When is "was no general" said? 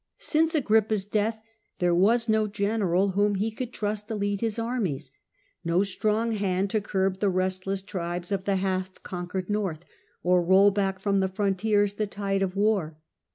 1.93-3.09